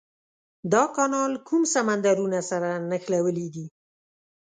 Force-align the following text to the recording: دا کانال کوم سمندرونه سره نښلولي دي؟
دا 0.73 0.83
کانال 0.95 1.33
کوم 1.47 1.63
سمندرونه 1.73 2.39
سره 2.49 2.69
نښلولي 2.89 3.47
دي؟ 3.55 3.65